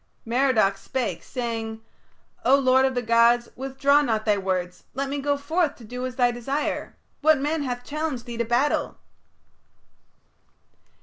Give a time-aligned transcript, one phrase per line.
[0.25, 1.81] Merodach spake, saying:
[2.43, 6.07] "O lord of the gods, withdraw not thy words; let me go forth to do
[6.07, 6.95] as is thy desire.
[7.21, 8.97] What man hath challenged thee to battle?"